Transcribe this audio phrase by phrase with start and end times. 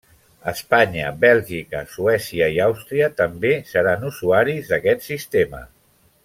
[0.51, 5.63] Espanya, Bèlgica, Suècia i Àustria també seran usuaris d'aquest sistema.